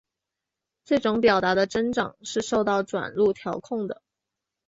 [0.83, 4.01] 这种表达的增长是受到转录调控的。